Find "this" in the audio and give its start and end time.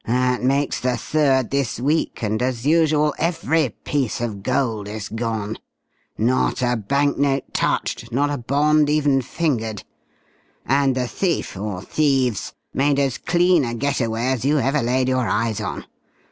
1.51-1.79